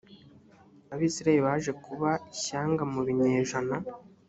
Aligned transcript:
abisirayeli 0.93 1.45
baje 1.47 1.71
kuba 1.85 2.09
ishyanga 2.33 2.83
mu 2.91 2.99
binyejana 3.07 3.75